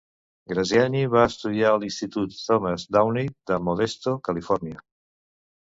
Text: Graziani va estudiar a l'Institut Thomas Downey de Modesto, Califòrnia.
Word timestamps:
Graziani 0.53 1.03
va 1.15 1.25
estudiar 1.31 1.73
a 1.73 1.81
l'Institut 1.83 2.33
Thomas 2.47 2.87
Downey 2.97 3.31
de 3.53 3.61
Modesto, 3.69 4.17
Califòrnia. 4.31 4.85